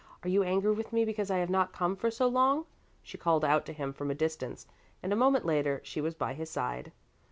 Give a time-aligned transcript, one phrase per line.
[0.23, 2.65] Are you angry with me because I have not come for so long?"
[3.03, 4.65] she called out to him from a distance,
[5.03, 6.91] and a moment later she was by his side.